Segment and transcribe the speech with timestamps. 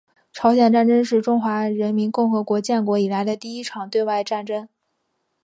[0.33, 4.67] 朝鲜战争是中华人民共和国建国以来的第一场对外战争。